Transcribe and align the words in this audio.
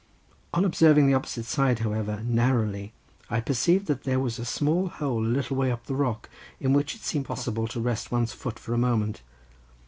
On 0.51 0.65
observing 0.65 1.05
the 1.05 1.13
opposite 1.13 1.45
side, 1.45 1.77
however, 1.77 2.23
narrowly, 2.25 2.91
I 3.29 3.39
perceived 3.39 3.85
that 3.85 4.01
there 4.01 4.19
was 4.19 4.39
a 4.39 4.45
small 4.45 4.87
hole 4.87 5.23
a 5.23 5.23
little 5.27 5.55
way 5.55 5.71
up 5.71 5.85
the 5.85 5.93
rock, 5.93 6.27
in 6.59 6.73
which 6.73 6.95
it 6.95 7.01
seemed 7.01 7.25
possible 7.25 7.67
to 7.67 7.79
rest 7.79 8.11
one's 8.11 8.33
foot 8.33 8.57
for 8.57 8.73
a 8.73 8.79
moment. 8.79 9.21